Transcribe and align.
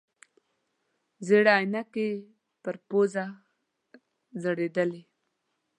زړې 1.27 1.51
عینکې 1.57 2.07
یې 2.13 2.19
پر 2.63 2.75
پوزه 2.87 3.25
ځړېدلې. 4.41 5.01